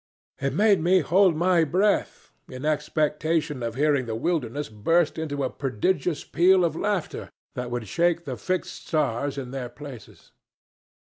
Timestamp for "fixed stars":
8.35-9.37